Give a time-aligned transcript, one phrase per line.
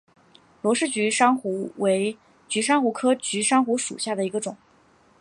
[0.63, 2.17] 罗氏菊珊瑚为
[2.49, 4.57] 菊珊瑚科菊珊瑚属下的一个种。